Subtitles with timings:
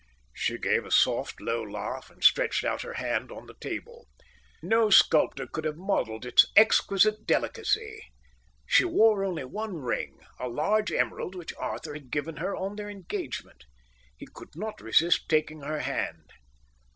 [0.33, 4.07] She gave a soft, low laugh and stretched out her hand on the table.
[4.63, 8.05] No sculptor could have modelled its exquisite delicacy.
[8.65, 12.89] She wore only one ring, a large emerald which Arthur had given her on their
[12.89, 13.65] engagement.
[14.17, 16.31] He could not resist taking her hand.